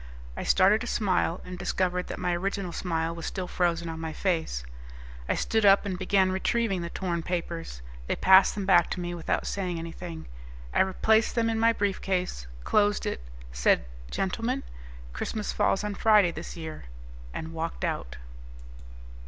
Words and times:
I 0.35 0.41
started 0.43 0.81
to 0.81 0.87
smile 0.87 1.41
and 1.45 1.59
discovered 1.59 2.07
that 2.07 2.17
my 2.17 2.35
original 2.35 2.71
smile 2.71 3.13
was 3.13 3.27
still 3.27 3.47
frozen 3.47 3.87
on 3.87 3.99
my 3.99 4.13
face. 4.13 4.63
I 5.29 5.35
stood 5.35 5.63
up 5.63 5.85
and 5.85 5.95
began 5.95 6.31
retrieving 6.31 6.81
the 6.81 6.89
torn 6.89 7.21
papers; 7.21 7.83
they 8.07 8.15
passed 8.15 8.55
them 8.55 8.65
back 8.65 8.89
to 8.89 8.99
me 8.99 9.13
without 9.13 9.45
saying 9.45 9.77
anything. 9.77 10.25
I 10.73 10.79
replaced 10.79 11.35
them 11.35 11.51
in 11.51 11.59
my 11.59 11.71
briefcase, 11.71 12.47
closed 12.63 13.05
it, 13.05 13.21
said, 13.51 13.85
"Gentlemen, 14.09 14.63
Christmas 15.13 15.53
falls 15.53 15.83
on 15.83 15.93
Friday 15.93 16.31
this 16.31 16.57
year," 16.57 16.85
and 17.31 17.53
walked 17.53 17.85
out. 17.85 18.17